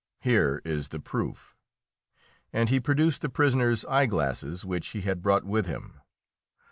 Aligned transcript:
Here 0.21 0.63
is 0.65 0.87
the 0.87 0.99
proof." 0.99 1.55
And 2.51 2.69
he 2.69 2.79
produced 2.79 3.21
the 3.21 3.29
prisoner's 3.29 3.85
eye 3.85 4.07
glasses, 4.07 4.65
which 4.65 4.87
he 4.87 5.01
had 5.01 5.21
brought 5.21 5.43
with 5.43 5.67
him. 5.67 5.99